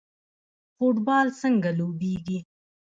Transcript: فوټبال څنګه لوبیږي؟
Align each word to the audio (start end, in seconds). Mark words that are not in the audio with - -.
فوټبال 0.75 1.27
څنګه 1.41 1.69
لوبیږي؟ 1.77 2.39